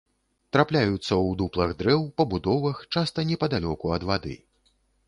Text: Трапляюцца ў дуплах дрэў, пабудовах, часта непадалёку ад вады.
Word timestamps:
Трапляюцца 0.55 1.01
ў 1.01 1.35
дуплах 1.43 1.75
дрэў, 1.83 2.01
пабудовах, 2.23 2.83
часта 2.97 3.31
непадалёку 3.35 3.97
ад 4.01 4.13
вады. 4.13 4.35